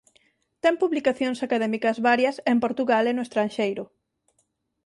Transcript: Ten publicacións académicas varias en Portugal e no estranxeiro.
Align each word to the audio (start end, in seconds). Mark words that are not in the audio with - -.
Ten 0.63 0.75
publicacións 0.83 1.39
académicas 1.47 1.97
varias 2.09 2.35
en 2.51 2.57
Portugal 2.63 3.03
e 3.07 3.13
no 3.13 3.25
estranxeiro. 3.27 3.83